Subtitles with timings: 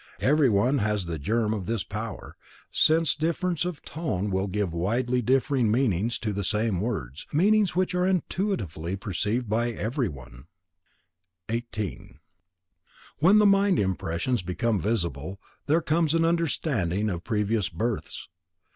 [0.19, 2.35] Every one has the germ of this power,
[2.71, 7.93] since difference of tone will give widely differing meanings to the same words, meanings which
[7.93, 10.47] are intuitively perceived by everyone.
[11.49, 12.17] 18.
[13.19, 18.27] When the mind impressions become visible, there comes an understanding of previous births.